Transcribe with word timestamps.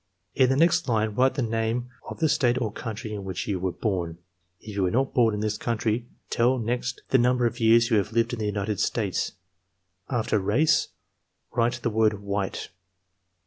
"In 0.33 0.49
the 0.49 0.55
next 0.55 0.89
line 0.89 1.13
write 1.13 1.35
the 1.35 1.43
name 1.43 1.89
of 2.09 2.19
the 2.19 2.27
state 2.27 2.59
or 2.59 2.71
country 2.71 3.13
in 3.13 3.23
which 3.23 3.47
you 3.47 3.59
were 3.59 3.71
bom." 3.71 4.17
"If 4.59 4.75
you 4.75 4.81
were 4.81 4.89
not 4.89 5.13
bom 5.13 5.31
in 5.31 5.41
this 5.41 5.59
country, 5.59 6.07
tell 6.31 6.57
next 6.57 7.03
the 7.09 7.19
nmnber 7.19 7.45
of 7.45 7.59
years 7.59 7.91
you 7.91 7.97
have 7.97 8.11
lived 8.11 8.33
in 8.33 8.39
the 8.39 8.47
United 8.47 8.79
States." 8.79 9.33
"After 10.09 10.39
'Race' 10.39 10.87
write 11.53 11.81
the 11.83 11.91
word 11.91 12.15
'White.'" 12.19 12.69